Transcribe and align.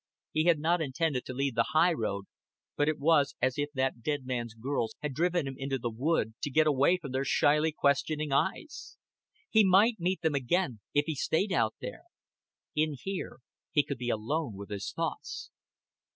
He 0.31 0.45
had 0.45 0.57
not 0.57 0.81
intended 0.81 1.25
to 1.25 1.33
leave 1.35 1.53
the 1.53 1.73
highroad, 1.77 2.25
but 2.75 2.89
it 2.89 2.97
was 2.97 3.35
as 3.39 3.59
if 3.59 3.69
that 3.75 4.01
dead 4.01 4.25
man's 4.25 4.55
girls 4.55 4.95
had 5.03 5.13
driven 5.13 5.45
him 5.45 5.53
into 5.59 5.77
the 5.77 5.91
wood 5.91 6.33
to 6.41 6.49
get 6.49 6.65
away 6.65 6.97
from 6.97 7.11
their 7.11 7.23
shyly 7.23 7.71
questioning 7.71 8.31
eyes. 8.31 8.97
He 9.51 9.63
might 9.63 9.99
meet 9.99 10.21
them 10.21 10.33
again 10.33 10.79
if 10.95 11.05
he 11.05 11.13
stayed 11.13 11.51
out 11.53 11.75
there. 11.81 12.05
In 12.75 12.95
here 12.99 13.41
he 13.73 13.83
could 13.83 13.99
be 13.99 14.09
alone 14.09 14.55
with 14.55 14.71
his 14.71 14.91
thoughts. 14.91 15.51